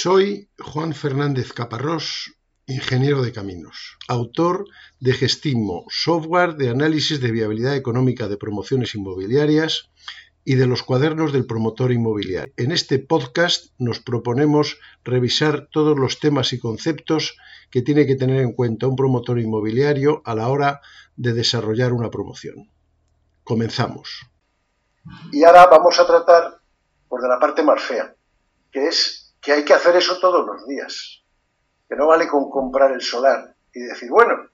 [0.00, 2.32] Soy Juan Fernández Caparrós,
[2.68, 4.64] ingeniero de caminos, autor
[5.00, 9.90] de Gestimo, software de análisis de viabilidad económica de promociones inmobiliarias
[10.44, 12.54] y de los cuadernos del promotor inmobiliario.
[12.56, 17.36] En este podcast nos proponemos revisar todos los temas y conceptos
[17.68, 20.80] que tiene que tener en cuenta un promotor inmobiliario a la hora
[21.16, 22.70] de desarrollar una promoción.
[23.42, 24.30] Comenzamos.
[25.32, 26.60] Y ahora vamos a tratar
[27.08, 28.14] por de la parte más fea,
[28.70, 31.22] que es que hay que hacer eso todos los días.
[31.88, 34.46] Que no vale con comprar el solar y decir, bueno,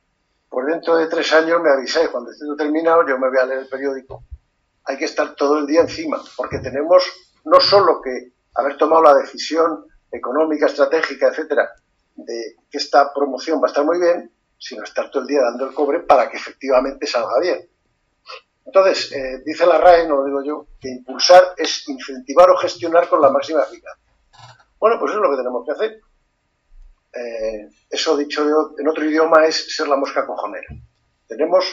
[0.48, 3.62] pues dentro de tres años me avisáis, cuando esté terminado yo me voy a leer
[3.62, 4.22] el periódico.
[4.84, 7.02] Hay que estar todo el día encima, porque tenemos
[7.44, 11.72] no solo que haber tomado la decisión económica, estratégica, etcétera,
[12.14, 15.66] de que esta promoción va a estar muy bien, sino estar todo el día dando
[15.66, 17.68] el cobre para que efectivamente salga bien.
[18.64, 23.08] Entonces, eh, dice la RAE, no lo digo yo, que impulsar es incentivar o gestionar
[23.08, 24.03] con la máxima eficacia.
[24.84, 26.00] Bueno, pues eso es lo que tenemos que hacer.
[27.14, 30.68] Eh, eso dicho en otro idioma es ser la mosca cojonera.
[31.26, 31.64] Tenemos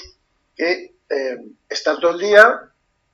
[0.56, 1.38] que eh,
[1.68, 2.72] estar todo el día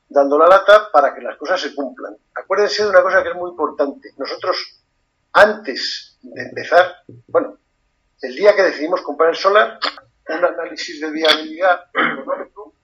[0.08, 2.16] dando la lata para que las cosas se cumplan.
[2.36, 4.12] Acuérdense de una cosa que es muy importante.
[4.18, 4.84] Nosotros,
[5.34, 6.98] antes de empezar,
[7.30, 7.58] bueno,
[8.22, 9.80] el día que decidimos comprar el solar,
[10.30, 12.76] un análisis de viabilidad económico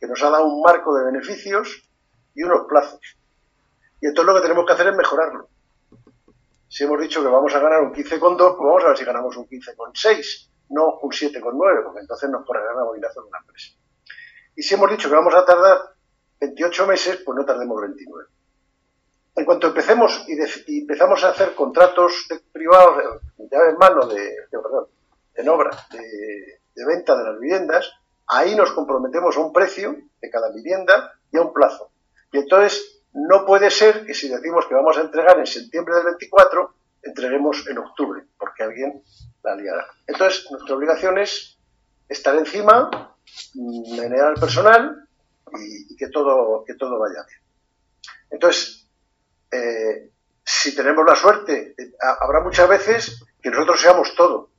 [0.00, 1.86] que nos ha dado un marco de beneficios
[2.34, 3.18] y unos plazos.
[4.00, 5.50] Y entonces lo que tenemos que hacer es mejorarlo
[6.68, 9.36] si hemos dicho que vamos a ganar un 15,2, pues vamos a ver si ganamos
[9.36, 13.72] un 15,6, no un 7,9, porque entonces nos correrá la bolidazo de una empresa.
[14.54, 15.78] Y si hemos dicho que vamos a tardar
[16.40, 18.28] 28 meses, pues no tardemos 29.
[19.36, 24.88] En cuanto empecemos y, empezamos a hacer contratos privados, de llave en mano, de, perdón,
[25.36, 27.90] en obra, de, de venta de las viviendas,
[28.26, 31.90] ahí nos comprometemos a un precio de cada vivienda y a un plazo.
[32.32, 36.04] Y entonces no puede ser que si decimos que vamos a entregar en septiembre del
[36.04, 39.02] 24, entreguemos en octubre, porque alguien
[39.42, 39.86] la liará.
[40.06, 41.58] Entonces, nuestra obligación es
[42.08, 43.16] estar encima,
[43.54, 45.08] menear al personal
[45.58, 47.40] y, que, todo, que todo vaya bien.
[48.30, 48.88] Entonces,
[49.50, 50.10] eh,
[50.44, 54.50] si tenemos la suerte, eh, habrá muchas veces que nosotros seamos todo.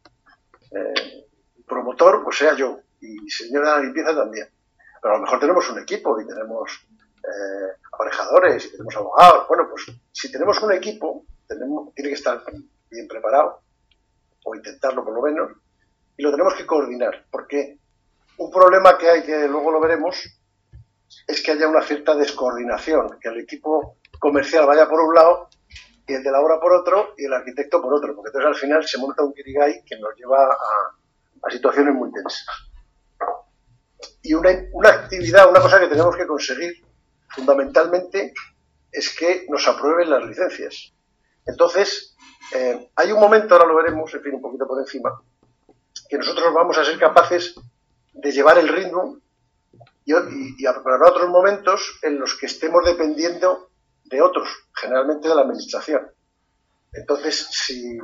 [0.71, 1.27] Eh,
[1.67, 4.49] promotor, pues sea yo, y señora limpieza también.
[5.01, 6.85] Pero a lo mejor tenemos un equipo y tenemos
[7.29, 9.47] eh, aparejadores y tenemos abogados.
[9.47, 12.43] Bueno, pues si tenemos un equipo, tenemos, tiene que estar
[12.89, 13.61] bien preparado,
[14.45, 15.51] o intentarlo por lo menos,
[16.17, 17.77] y lo tenemos que coordinar, porque
[18.37, 20.15] un problema que hay, que luego lo veremos,
[21.27, 25.49] es que haya una cierta descoordinación, que el equipo comercial vaya por un lado
[26.07, 28.55] y el de la obra por otro y el arquitecto por otro, porque entonces al
[28.55, 32.45] final se monta un kirigay que nos lleva a, a situaciones muy tensas.
[34.21, 36.73] Y una, una actividad, una cosa que tenemos que conseguir
[37.29, 38.33] fundamentalmente
[38.91, 40.93] es que nos aprueben las licencias.
[41.45, 42.15] Entonces,
[42.53, 45.21] eh, hay un momento, ahora lo veremos, en fin, un poquito por encima,
[46.09, 47.55] que nosotros vamos a ser capaces
[48.13, 49.19] de llevar el ritmo
[50.05, 53.69] y, y, otros momentos en los que estemos dependiendo
[54.05, 56.09] de otros, generalmente de la administración.
[56.91, 57.99] Entonces, si,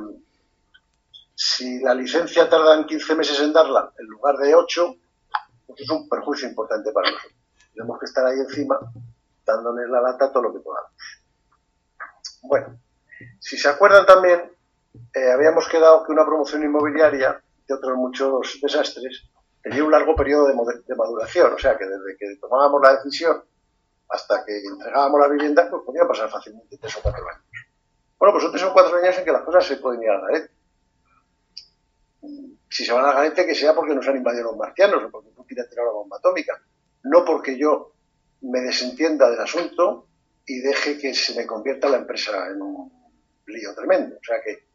[1.34, 4.96] si la licencia tarda en 15 meses en darla en lugar de 8,
[5.66, 7.34] pues es un perjuicio importante para nosotros.
[7.74, 8.78] Tenemos que estar ahí encima
[9.46, 10.92] dándoles la lata todo lo que podamos.
[12.42, 12.78] Bueno,
[13.40, 14.52] si se acuerdan también,
[15.14, 19.28] eh, habíamos quedado que una promoción inmobiliaria de otros muchos desastres
[19.62, 20.54] tenía un largo periodo de,
[20.94, 23.42] maduración, o sea que desde que tomábamos la decisión
[24.08, 27.42] hasta que entregábamos la vivienda, pues podía pasar fácilmente tres o cuatro años.
[28.18, 30.20] Bueno, pues son tres o cuatro años en que las cosas se pueden ir al
[30.20, 30.54] garete.
[32.70, 35.30] Si se van al garete, que sea porque nos han invadido los marcianos o porque
[35.30, 36.62] Putin ha tirado la bomba atómica.
[37.02, 37.95] No porque yo
[38.42, 40.06] me desentienda del asunto
[40.46, 42.92] y deje que se me convierta la empresa en un
[43.46, 44.16] lío tremendo.
[44.16, 44.66] O sea que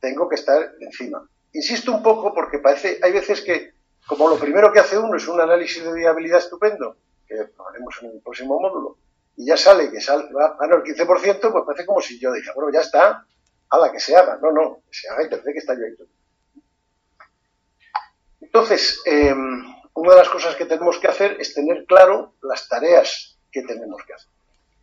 [0.00, 1.28] tengo que estar encima.
[1.52, 3.72] Insisto un poco porque parece, hay veces que,
[4.06, 6.96] como lo primero que hace uno es un análisis de viabilidad estupendo,
[7.26, 8.98] que lo haremos en el próximo módulo,
[9.36, 12.54] y ya sale que sale, va, a el 15%, pues parece como si yo dijera,
[12.54, 13.26] bueno, ya está,
[13.70, 14.38] a la que se haga.
[14.42, 15.94] No, no, que se haga y parece que está yo ahí.
[18.40, 19.34] Entonces, eh,
[19.98, 24.00] una de las cosas que tenemos que hacer es tener claro las tareas que tenemos
[24.06, 24.30] que hacer.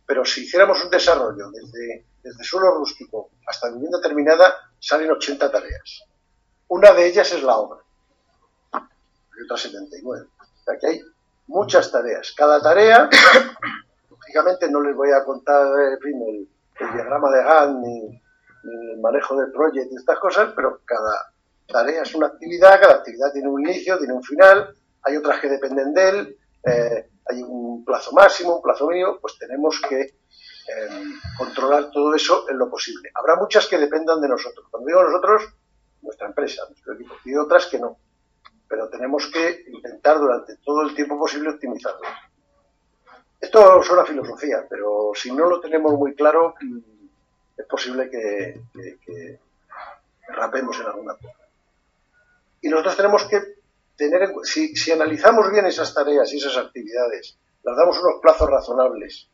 [0.06, 6.04] Pero si hiciéramos un desarrollo desde, desde suelo rústico hasta vivienda terminada, salen 80 tareas.
[6.68, 7.80] Una de ellas es la obra.
[8.72, 10.26] Hay otras 79.
[10.38, 11.02] O sea que hay
[11.46, 12.34] muchas tareas.
[12.36, 13.08] Cada tarea,
[14.10, 16.48] lógicamente no les voy a contar el,
[16.78, 18.22] diagrama de Gantt ni,
[18.92, 21.32] el manejo del proyecto y estas cosas, pero cada
[21.66, 25.48] tarea es una actividad, cada actividad tiene un inicio, tiene un final, hay otras que
[25.48, 31.20] dependen de él, eh, hay un plazo máximo, un plazo mínimo, pues tenemos que em,
[31.38, 33.10] controlar todo eso en lo posible.
[33.14, 34.66] Habrá muchas que dependan de nosotros.
[34.68, 35.42] Cuando digo nosotros,
[36.02, 37.98] nuestra empresa, nuestro equipo, y otras que no.
[38.68, 42.06] Pero tenemos que intentar durante todo el tiempo posible optimizarlo.
[43.40, 46.78] Esto es una filosofía, pero si no lo tenemos muy claro, mm,
[47.58, 48.60] es posible que,
[49.04, 49.38] que,
[50.28, 51.46] rapemos en alguna cosa.
[52.60, 53.55] Y nosotros tenemos que
[53.96, 59.28] tener, si, si analizamos bien esas tareas y esas actividades, las damos unos plazos razonables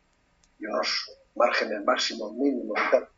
[0.59, 3.09] y unos márgenes máximos, mínimos y tal,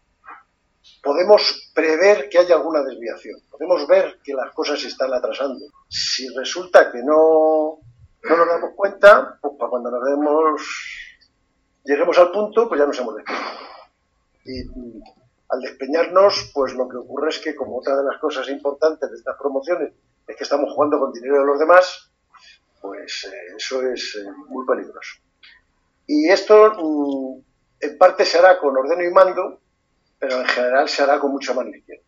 [1.02, 5.64] podemos prever que haya alguna desviación, podemos ver que las cosas se están atrasando.
[5.88, 7.78] Si resulta que no,
[8.22, 10.62] no nos damos cuenta, pues para cuando nos demos,
[11.84, 13.58] lleguemos al punto, pues ya nos hemos despeñado.
[14.44, 15.02] Y mm,
[15.48, 19.16] al despeñarnos, pues lo que ocurre es que, como otra de las cosas importantes de
[19.16, 19.92] estas promociones
[20.26, 22.10] es que estamos jugando con dinero de los demás,
[22.80, 25.20] pues eh, eso es eh, muy peligroso.
[26.06, 27.40] Y esto mm,
[27.80, 29.60] en parte se hará con ordeno y mando,
[30.18, 32.04] pero en general se hará con mucha mano izquierda.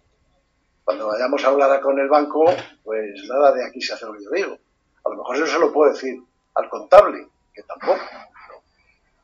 [0.85, 2.45] Cuando vayamos a hablar con el banco,
[2.85, 4.59] pues nada de aquí se hace lo que yo digo.
[5.05, 6.17] A lo mejor eso se lo puedo decir
[6.55, 8.01] al contable, que tampoco.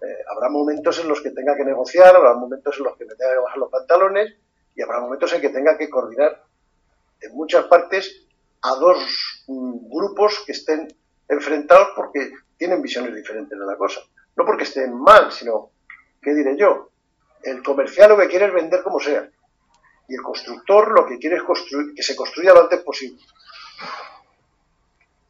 [0.02, 3.14] Eh, habrá momentos en los que tenga que negociar, habrá momentos en los que me
[3.14, 4.34] tenga que bajar los pantalones
[4.74, 6.42] y habrá momentos en que tenga que coordinar
[7.20, 8.26] en muchas partes
[8.62, 10.88] a dos mm, grupos que estén
[11.28, 14.00] enfrentados porque tienen visiones diferentes de la cosa.
[14.36, 15.70] No porque estén mal, sino,
[16.22, 16.90] ¿qué diré yo?
[17.42, 19.28] El comercial lo que quiere es vender como sea.
[20.08, 23.20] Y el constructor lo que quiere es construir, que se construya lo antes posible.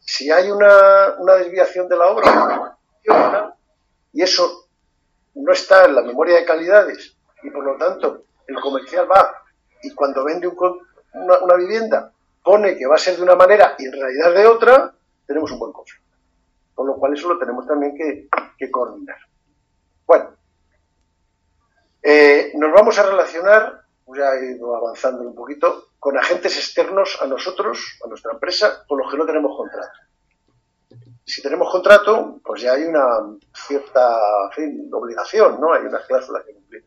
[0.00, 2.76] Si hay una, desviación de la obra,
[4.12, 4.68] y eso
[5.34, 9.42] no está en la memoria de calidades, y por lo tanto el comercial va
[9.82, 12.12] y cuando vende una, una vivienda
[12.42, 14.94] pone que va a ser de una manera y en realidad de otra,
[15.26, 16.16] tenemos un buen conflicto.
[16.74, 19.18] Con lo cual eso lo tenemos también que, coordinar.
[20.06, 20.30] Bueno,
[22.02, 23.82] eh, nos vamos a relacionar,
[24.16, 28.98] ya he ido avanzando un poquito, con agentes externos a nosotros, a nuestra empresa, con
[28.98, 29.98] los que no tenemos contrato.
[31.24, 33.06] Si tenemos contrato, pues ya hay una
[33.54, 34.18] cierta
[34.92, 35.72] obligación, ¿no?
[35.72, 36.84] Hay unas cláusulas que cumplir.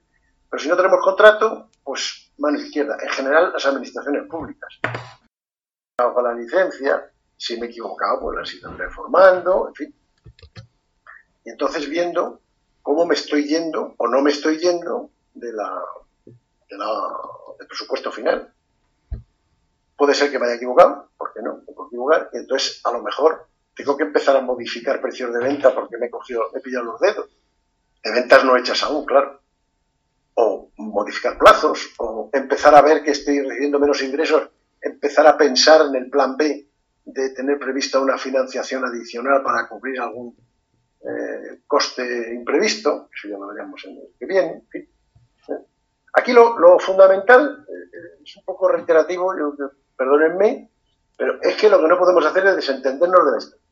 [0.50, 2.98] Pero si no tenemos contrato, pues mano izquierda.
[3.02, 4.80] En general, las administraciones públicas.
[5.98, 9.96] La licencia, si me he equivocado, pues las ido reformando, en fin.
[11.46, 12.42] Y entonces viendo
[12.82, 15.82] cómo me estoy yendo o no me estoy yendo de la,
[16.68, 18.54] del presupuesto final.
[19.96, 21.64] Puede ser que me haya equivocado, ¿por qué no?
[21.66, 25.40] Me puedo equivocar, y entonces a lo mejor tengo que empezar a modificar precios de
[25.40, 27.30] venta porque me he, cogido, he pillado los dedos.
[28.04, 29.40] De ventas no hechas aún, claro.
[30.34, 34.50] O modificar plazos, o empezar a ver que estoy recibiendo menos ingresos,
[34.86, 36.68] empezar a pensar en el plan B
[37.06, 40.36] de tener prevista una financiación adicional para cubrir algún
[41.02, 44.64] eh, coste imprevisto, eso ya lo veremos en el que viene.
[46.14, 49.56] Aquí lo, fundamental, eh, es un poco reiterativo, yo,
[49.98, 50.70] perdónenme,
[51.18, 53.66] pero es que lo que no podemos hacer es desentendernos de la historia.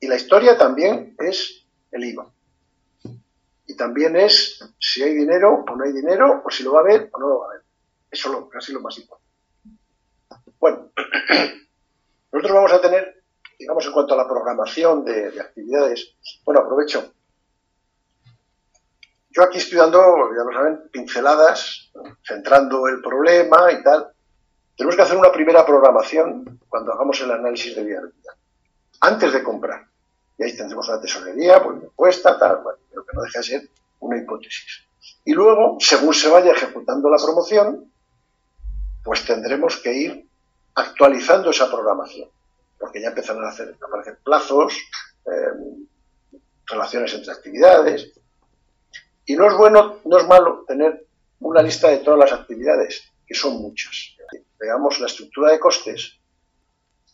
[0.00, 2.30] Y la historia también es el IVA.
[3.66, 6.82] Y también es si hay dinero o no hay dinero, o si lo va a
[6.82, 7.62] haber o no lo va a haber.
[8.10, 9.25] Eso es lo, casi lo más importante.
[12.32, 13.22] Nosotros vamos a tener,
[13.58, 16.14] digamos, en cuanto a la programación de, actividades,
[16.44, 17.12] bueno, aprovecho.
[19.30, 19.98] Yo aquí estoy dando,
[20.34, 21.90] ya lo saben, pinceladas,
[22.26, 24.08] centrando el problema y tal.
[24.74, 28.34] Tenemos que hacer una primera programación cuando hagamos el análisis de viabilidad,
[29.00, 29.86] antes de comprar.
[30.38, 33.70] Y ahí tendremos una tesorería, pues cuesta, tal, bueno, pero que no deja de ser
[34.00, 34.86] una hipótesis.
[35.24, 37.90] Y luego, según se vaya ejecutando la promoción,
[39.02, 40.25] pues tendremos que ir
[40.76, 42.28] actualizando esa programación,
[42.78, 44.76] porque ya empezaron a, hacer, aparecer plazos,
[45.26, 45.90] eh,
[46.66, 48.12] relaciones entre actividades,
[49.24, 51.06] y no es bueno, no es malo tener
[51.40, 54.16] una lista de todas las actividades, que son muchas.
[54.58, 56.18] Veamos la estructura de costes.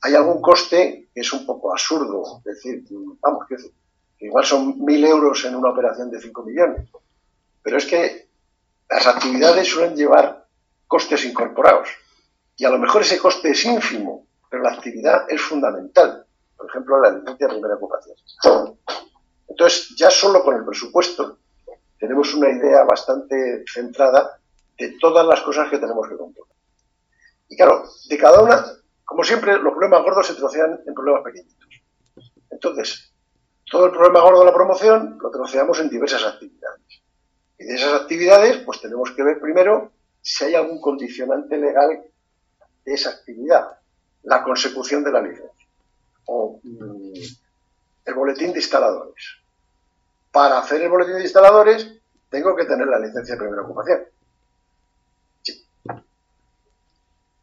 [0.02, 2.84] Hay algún coste que es un poco absurdo, es decir,
[3.20, 3.56] vamos, que
[4.26, 6.88] igual son mil euros en una operación de 5 millones,
[7.62, 8.28] pero es que
[8.90, 10.46] las actividades suelen llevar
[10.86, 11.88] costes incorporados.
[12.56, 16.26] Y a lo mejor ese coste es ínfimo, pero la actividad es fundamental.
[16.56, 18.16] Por ejemplo, la licencia de primera ocupación.
[19.48, 21.38] Entonces, ya solo con el presupuesto
[21.98, 24.38] tenemos una idea bastante centrada
[24.78, 26.56] de todas las cosas que tenemos que controlar.
[27.48, 28.64] Y claro, de cada una,
[29.04, 31.68] como siempre, los problemas gordos se trocean en problemas pequeñitos.
[32.50, 33.12] Entonces,
[33.70, 37.02] todo el problema gordo de la promoción lo troceamos en diversas actividades.
[37.58, 42.04] Y de esas actividades, pues tenemos que ver primero si hay algún condicionante legal
[42.84, 43.78] de esa actividad,
[44.22, 45.66] la consecución de la licencia
[46.26, 47.12] o mm,
[48.04, 49.36] el boletín de instaladores.
[50.30, 54.04] Para hacer el boletín de instaladores tengo que tener la licencia de primera ocupación.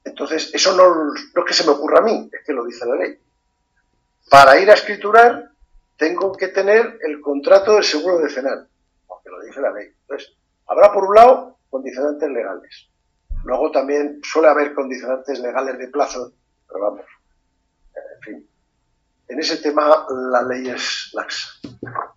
[0.03, 2.95] Entonces, eso no, es que se me ocurra a mí, es que lo dice la
[2.95, 3.19] ley.
[4.29, 5.51] Para ir a escriturar,
[5.95, 8.67] tengo que tener el contrato del seguro decenal,
[9.07, 9.87] porque lo dice la ley.
[10.01, 10.35] Entonces,
[10.67, 12.88] habrá por un lado condicionantes legales.
[13.43, 16.33] Luego también suele haber condicionantes legales de plazo,
[16.67, 17.05] pero vamos,
[17.95, 18.49] en fin.
[19.27, 21.49] En ese tema la ley es laxa.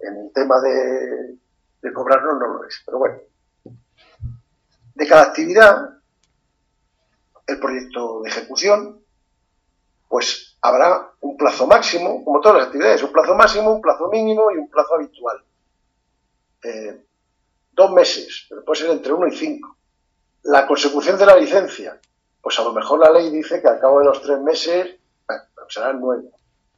[0.00, 1.36] En el tema de,
[1.82, 2.82] de cobrarnos no lo es.
[2.84, 3.18] Pero bueno,
[4.94, 5.90] de cada actividad,
[7.46, 9.02] el proyecto de ejecución,
[10.08, 14.50] pues habrá un plazo máximo, como todas las actividades, un plazo máximo, un plazo mínimo
[14.50, 15.44] y un plazo habitual.
[16.62, 17.06] Eh,
[17.72, 19.76] dos meses, pero puede ser entre uno y cinco.
[20.44, 22.00] La consecución de la licencia,
[22.40, 24.96] pues a lo mejor la ley dice que al cabo de los tres meses
[25.26, 26.30] bueno, serán nueve.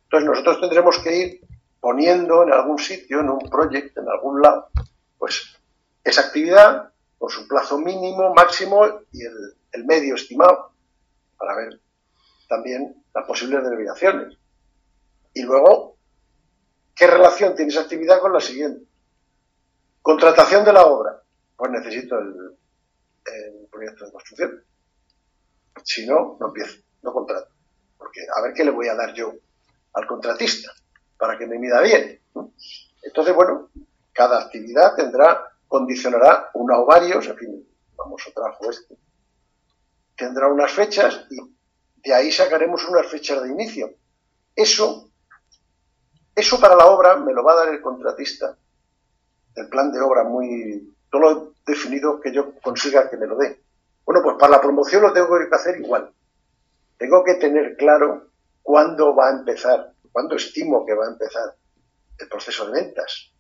[0.04, 1.40] Entonces nosotros tendremos que ir
[1.80, 4.68] poniendo en algún sitio, en un proyecto, en algún lado,
[5.18, 5.56] pues
[6.02, 10.72] esa actividad con su plazo mínimo, máximo y el, el medio estimado
[11.38, 11.80] para ver
[12.48, 14.36] también las posibles desviaciones.
[15.32, 15.96] Y luego,
[16.94, 18.86] ¿qué relación tiene esa actividad con la siguiente?
[20.02, 21.22] Contratación de la obra.
[21.56, 22.56] Pues necesito el,
[23.70, 24.64] proyecto de construcción.
[25.82, 27.48] Si no, no empiezo, no contrato.
[27.98, 29.32] Porque a ver qué le voy a dar yo
[29.94, 30.72] al contratista
[31.18, 32.20] para que me mida bien.
[33.02, 33.70] Entonces, bueno,
[34.12, 38.96] cada actividad tendrá, condicionará una o varios, en fin, vamos a trabajo este,
[40.16, 41.36] tendrá unas fechas y
[42.08, 43.94] de ahí sacaremos unas fechas de inicio.
[44.54, 45.10] Eso,
[46.34, 48.56] eso para la obra me lo va a dar el contratista.
[49.54, 53.60] El plan de obra muy, todo lo definido que yo consiga que me lo dé.
[54.04, 56.12] Bueno, pues para la promoción lo tengo que hacer igual.
[56.98, 58.28] Tengo que tener claro
[58.62, 61.54] cuándo va a empezar, cuándo estimo que va a empezar
[62.18, 63.32] el proceso de ventas,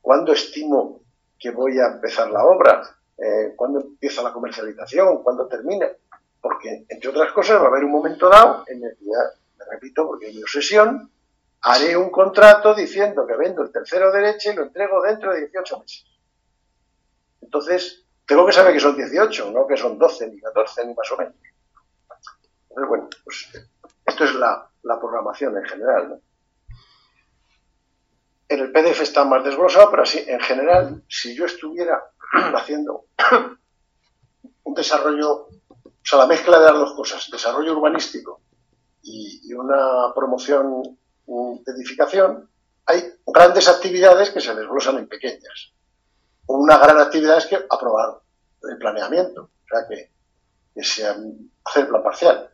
[0.00, 1.00] cuándo estimo
[1.38, 2.82] que voy a empezar la obra,
[3.16, 5.88] eh, cuándo empieza la comercialización, cuándo termina.
[6.40, 9.64] Porque, entre otras cosas, va a haber un momento dado en el que, ya, me
[9.70, 11.10] repito, porque es mi obsesión,
[11.62, 15.78] haré un contrato diciendo que vendo el tercero derecho y lo entrego dentro de 18
[15.80, 16.04] meses.
[17.50, 21.10] Entonces, tengo que saber que son 18, no que son 12, ni 14, ni más
[21.10, 21.34] o menos.
[22.68, 23.48] Entonces, bueno, pues
[24.06, 26.22] esto es la, programación en general.
[28.48, 32.04] En el PDF está más desglosado, pero así, en general, si yo estuviera
[32.54, 33.06] haciendo
[34.62, 38.42] un desarrollo o sea, la mezcla de las dos cosas, desarrollo urbanístico
[39.02, 40.82] y, una promoción
[41.26, 42.48] de edificación,
[42.86, 45.72] hay grandes actividades que se desglosan en pequeñas.
[46.52, 48.20] Una gran actividad es que aprobar
[48.62, 50.10] el planeamiento, o sea, que,
[50.82, 52.50] se hace el plan parcial.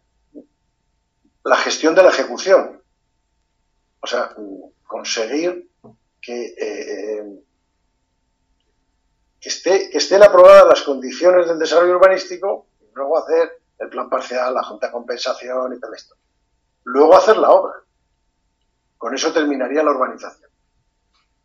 [1.44, 2.82] La gestión de la ejecución,
[4.00, 4.34] o sea,
[4.86, 5.70] conseguir
[6.20, 7.42] que, eh,
[9.40, 14.52] que, esté, que estén aprobadas las condiciones del desarrollo urbanístico luego hacer el plan parcial,
[14.54, 16.16] la junta de compensación y todo esto.
[16.84, 17.82] Luego hacer la obra.
[18.98, 20.50] Con eso terminaría la urbanización.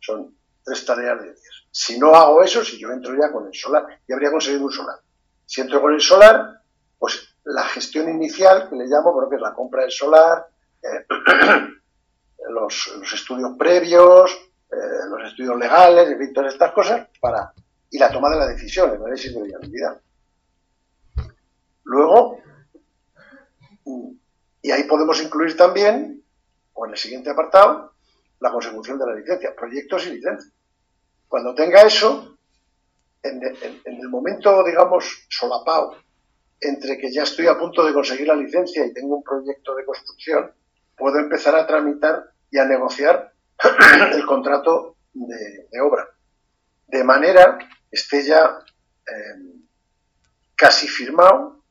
[0.00, 1.61] Son tres tareas de días.
[1.74, 4.72] Si no hago eso, si yo entro ya con el solar, ya habría conseguido un
[4.72, 4.98] solar.
[5.46, 6.60] Si entro con el solar,
[6.98, 10.46] pues la gestión inicial, que le llamo, creo que es la compra del solar,
[10.82, 11.06] eh,
[12.50, 14.30] los, estudios previos,
[14.70, 17.54] eh, los estudios legales, en fin, todas estas cosas, para,
[17.90, 19.98] y la toma de la decisión, el análisis de viabilidad.
[21.84, 22.38] Luego,
[24.60, 26.22] y ahí podemos incluir también,
[26.74, 27.94] o en el siguiente apartado,
[28.40, 30.52] la consecución de la licencia, proyectos y licencias.
[31.32, 32.36] Cuando tenga eso,
[33.22, 33.40] en,
[33.86, 35.96] el momento, digamos, solapado,
[36.60, 39.86] entre que ya estoy a punto de conseguir la licencia y tengo un proyecto de
[39.86, 40.52] construcción,
[40.94, 43.32] puedo empezar a tramitar y a negociar
[44.12, 46.06] el contrato de, obra.
[46.86, 48.58] De manera que esté ya
[49.06, 49.62] eh,
[50.54, 51.62] casi firmado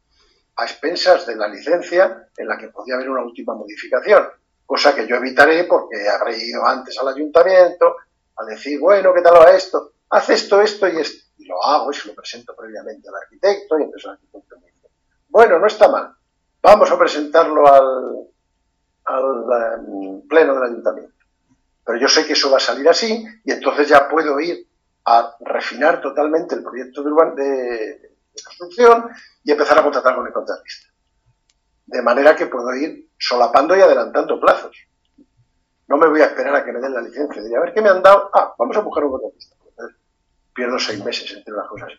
[0.56, 4.26] a expensas de la licencia en la que podía haber una última modificación,
[4.66, 7.98] cosa que yo evitaré porque habré ido antes al ayuntamiento
[8.46, 9.94] decir, bueno, ¿qué tal va esto?
[10.10, 11.26] Haz esto, esto y esto.
[11.38, 14.68] Y lo hago y se lo presento previamente al arquitecto y entonces el arquitecto me
[14.68, 14.88] dice,
[15.30, 16.14] bueno, no está mal,
[16.62, 18.28] vamos a presentarlo al,
[19.06, 21.14] em, pleno del ayuntamiento.
[21.84, 24.68] Pero yo sé que eso va a salir así y entonces ya puedo ir
[25.06, 28.12] a refinar totalmente el proyecto de
[28.44, 29.10] construcción
[29.44, 30.90] y empezar a contratar con el contratista.
[31.86, 34.78] De manera que puedo ir solapando y adelantando plazos.
[35.92, 37.42] No me voy a esperar a que me den la licencia.
[37.42, 38.30] De a ver qué me han dado.
[38.34, 39.58] Ah, vamos a buscar un contratista.
[40.56, 41.92] pierdo seis meses entre las cosas.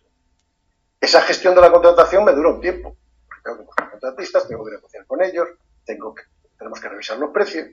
[0.99, 2.97] Esa gestión de la contratación me dura un tiempo.
[3.45, 5.47] tengo que buscar contratistas, tengo que negociar con ellos,
[5.85, 6.23] tengo que,
[6.57, 7.69] tenemos que revisar los precios.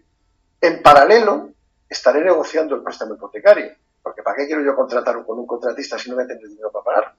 [0.60, 1.52] En paralelo,
[1.88, 3.72] estaré negociando el préstamo hipotecario.
[4.04, 6.84] Porque ¿para qué quiero yo contratar con un contratista si no me tengo dinero para
[6.84, 7.16] pagar?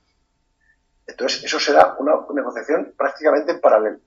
[1.07, 4.01] Entonces, eso será una negociación prácticamente en paralelo.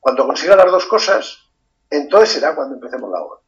[0.00, 1.48] Cuando consiga las dos cosas,
[1.88, 3.41] entonces será cuando empecemos la obra.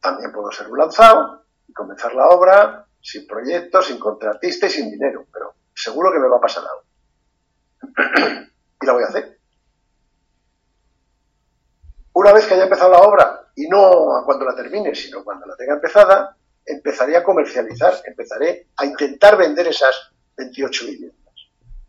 [0.00, 4.90] También puedo ser un lanzado y comenzar la obra sin proyecto, sin contratista y sin
[4.90, 6.84] dinero, pero seguro que me va a pasar algo.
[8.80, 9.38] y la voy a hacer.
[12.12, 15.56] Una vez que haya empezado la obra, y no cuando la termine, sino cuando la
[15.56, 21.34] tenga empezada, empezaré a comercializar, empezaré a intentar vender esas 28 viviendas.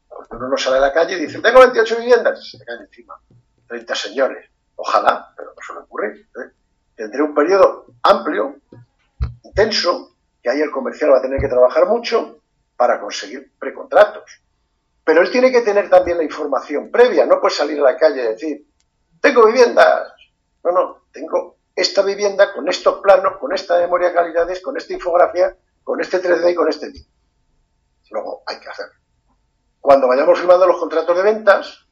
[0.08, 2.82] Porque uno no sale a la calle y dice, tengo 28 viviendas, y se caen
[2.82, 3.20] encima
[3.70, 4.50] 30 señores.
[4.76, 6.28] Ojalá, pero no suele ocurrir.
[6.36, 6.52] ¿eh?
[7.00, 8.58] Tendré un periodo amplio,
[9.46, 12.42] intenso, que ahí el comercial va a tener que trabajar mucho
[12.76, 14.42] para conseguir precontratos.
[15.06, 18.22] Pero él tiene que tener también la información previa, no puede salir a la calle
[18.22, 18.68] y decir,
[19.22, 20.12] tengo viviendas.
[20.62, 24.92] No, no, tengo esta vivienda con estos planos, con esta memoria de calidades, con esta
[24.92, 27.10] infografía, con este 3D y con este tipo.
[28.12, 29.00] Luego hay que hacerlo.
[29.80, 31.86] Cuando vayamos firmando los contratos de ventas,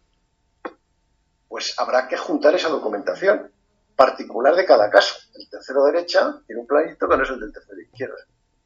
[1.48, 3.54] pues habrá que juntar esa documentación
[3.98, 5.16] particular de cada caso.
[5.34, 8.26] El tercero derecha tiene un planito que no es el del tercero izquierda,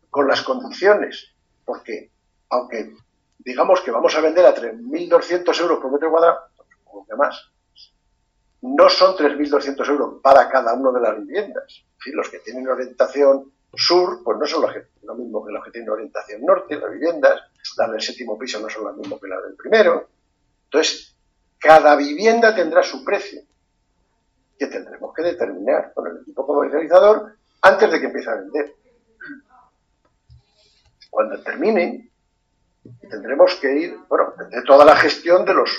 [0.09, 1.33] con las condiciones,
[1.65, 2.11] porque
[2.49, 2.93] aunque
[3.39, 6.39] digamos que vamos a vender a 3.200 euros por metro cuadrado,
[6.85, 7.49] o que más,
[8.61, 11.83] no son 3.200 euros para cada uno de las viviendas.
[12.07, 14.71] los que tienen orientación sur, pues no son los
[15.03, 17.41] lo mismo que los que tienen orientación norte, las viviendas,
[17.77, 20.09] las del séptimo piso no son las mismas que las del primero.
[20.65, 21.15] Entonces,
[21.57, 23.41] cada vivienda tendrá su precio,
[24.61, 28.75] que tendremos que determinar con el equipo comercializador antes de que empiece a vender.
[31.09, 32.11] Cuando termine,
[33.09, 35.71] tendremos que ir, bueno, de toda la gestión de los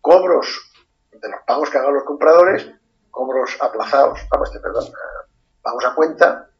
[0.00, 0.72] cobros,
[1.12, 2.68] de los pagos que hagan los compradores,
[3.08, 4.86] cobros aplazados, vamos, este, perdón,
[5.62, 6.50] pagos a cuenta,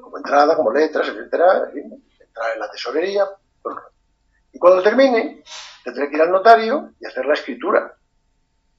[0.00, 3.24] como entrada, como letras, etcétera, entrar en la tesorería.
[4.52, 5.42] Y cuando termine,
[5.82, 7.97] tendré que ir al notario y hacer la escritura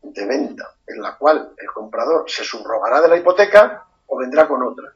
[0.01, 4.63] de venta, en la cual el comprador se subrogará de la hipoteca o vendrá con
[4.63, 4.93] otra.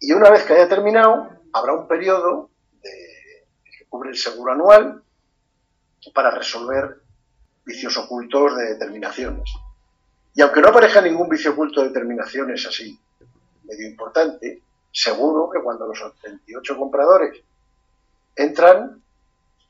[0.00, 2.50] Y una vez que haya terminado, habrá un periodo
[2.82, 5.02] de, que cubre el seguro anual
[6.12, 7.00] para resolver
[7.64, 9.48] vicios ocultos de determinaciones.
[10.34, 12.98] Y aunque no aparezca ningún vicio oculto de determinaciones así,
[13.64, 17.40] medio importante, seguro que cuando los 28 compradores
[18.34, 19.01] entran,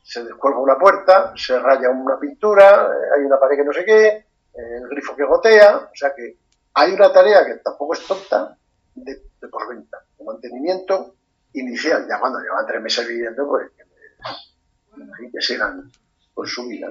[0.03, 3.85] se descuelga una puerta, se raya una pintura, eh, hay una pared que no sé
[3.85, 6.37] qué, eh, el grifo que gotea, o sea que
[6.75, 8.57] hay una tarea que tampoco es tonta
[8.95, 11.15] de, de venta, de mantenimiento
[11.53, 15.91] inicial, ya cuando llevan tres meses viviendo, pues que, que sigan
[16.35, 16.89] con su vida.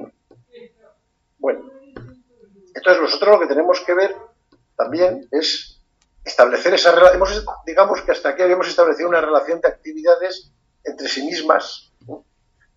[1.40, 1.70] Bueno,
[2.74, 4.16] entonces nosotros lo que tenemos que ver
[4.76, 5.80] también es
[6.24, 10.52] establecer esa relación, digamos que hasta aquí habíamos establecido una relación de actividades
[10.84, 11.91] entre sí mismas,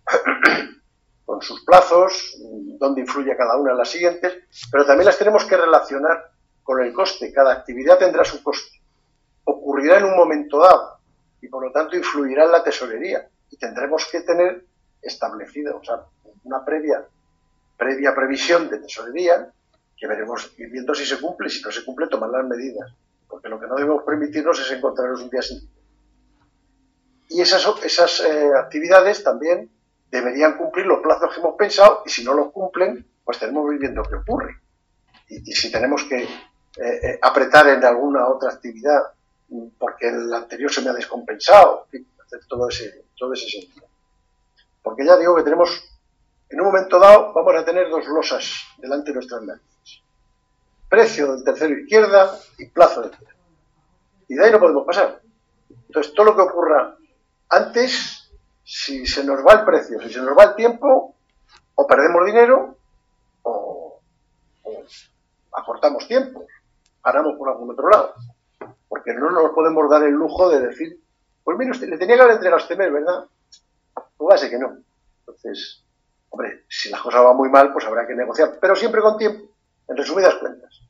[1.25, 2.37] con sus plazos,
[2.79, 4.35] dónde influye cada una en las siguientes,
[4.71, 6.31] pero también las tenemos que relacionar
[6.63, 7.33] con el coste.
[7.33, 8.81] Cada actividad tendrá su coste.
[9.45, 10.99] Ocurrirá en un momento dado
[11.41, 14.65] y por lo tanto influirá en la tesorería y tendremos que tener
[15.03, 16.01] establecido, o sea,
[16.45, 17.07] una previa,
[17.77, 19.51] previa previsión de tesorería
[19.97, 22.93] que veremos ir viendo si se cumple, si no se cumple, tomar las medidas.
[23.29, 25.69] Porque lo que no debemos permitirnos es encontrarnos un día sin
[27.29, 29.71] y esas, esas eh, actividades también
[30.15, 34.03] deberían cumplir los plazos que hemos pensado y si no los cumplen, pues tenemos viviendo
[34.05, 34.61] qué ocurre.
[35.29, 36.29] Y, si tenemos que eh,
[36.77, 39.01] eh, apretar en alguna otra actividad
[39.49, 41.89] mm, porque el anterior se me ha descompensado,
[42.25, 43.89] hacer todo ese, todo ese sentido.
[44.85, 45.83] Porque ya digo que tenemos,
[46.49, 48.45] en un momento dado, vamos a tener dos losas
[48.79, 50.03] delante de nuestras narices.
[50.89, 53.41] Precio del tercero izquierda y plazo de tercero.
[54.29, 55.21] Y de ahí no podemos pasar.
[55.89, 56.97] Entonces, todo lo que ocurra
[57.49, 58.14] antes,
[58.65, 61.15] si se nos va el precio, si se nos va el tiempo,
[61.75, 62.77] o perdemos dinero
[63.43, 64.01] o,
[65.53, 66.47] aportamos tiempo,
[67.03, 68.15] paramos por algún otro lado.
[68.89, 71.01] Porque no nos podemos dar el lujo de decir,
[71.43, 73.27] pues mire, usted le tenía que haber entregado este mes, ¿verdad?
[74.17, 74.79] Pues que no.
[75.21, 75.85] Entonces,
[76.31, 79.53] hombre, si la cosa va muy mal, pues habrá que negociar, pero siempre con tiempo,
[79.89, 80.81] en resumidas cuentas.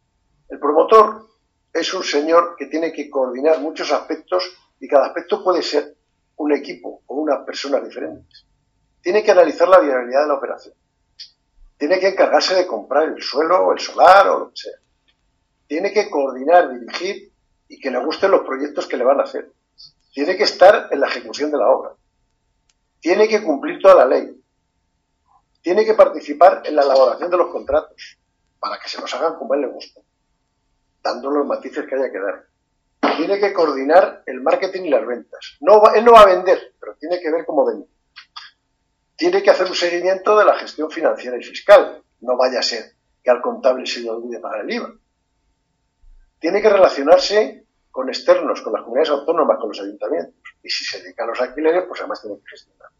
[0.49, 1.27] El promotor
[1.73, 5.97] es un señor que tiene que coordinar muchos aspectos y cada aspecto puede ser
[6.37, 8.47] un equipo o unas personas diferentes.
[9.01, 10.75] Tiene que analizar la viabilidad de la operación.
[11.77, 14.79] Tiene que encargarse de comprar el suelo, o el solar o lo que sea.
[15.67, 17.33] Tiene que coordinar, dirigir
[17.69, 19.53] y que le gusten los proyectos que le van a hacer.
[20.13, 21.95] Tiene que estar en la ejecución de la obra.
[23.01, 24.41] Tiene que cumplir toda la ley.
[25.61, 28.19] Tiene que participar en la elaboración de los contratos
[28.61, 30.01] para que se los hagan como a él le gusta,
[31.03, 32.47] dando los matices que haya que dar.
[33.17, 35.57] Tiene que coordinar el marketing y las ventas.
[35.61, 37.87] No él no va a vender, pero tiene que ver cómo vende.
[39.17, 42.03] Tiene que hacer un seguimiento de la gestión financiera y fiscal.
[42.21, 44.93] No vaya a ser que al contable se le olvide pagar el IVA.
[46.39, 50.35] Tiene que relacionarse con externos, con las comunidades autónomas, con los ayuntamientos.
[50.63, 52.91] Y si se dedica a los alquileres, pues además tiene que gestionar.